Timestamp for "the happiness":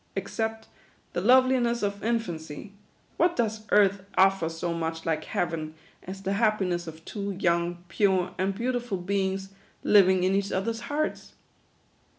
6.23-6.87